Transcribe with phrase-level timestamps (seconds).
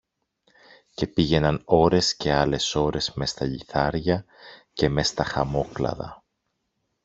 [0.93, 4.25] Και πήγαιναν ώρες και άλλες ώρες μες στα λιθάρια
[4.73, 6.23] και μες τα χαμόκλαδα.